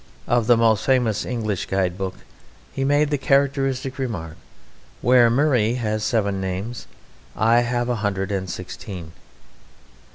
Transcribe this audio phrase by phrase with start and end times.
[0.25, 2.15] Of the most famous English guide book
[2.73, 4.35] he made the characteristic remark,
[5.03, 6.87] "Where Murray has seven names
[7.35, 9.11] I have a hundred and sixteen."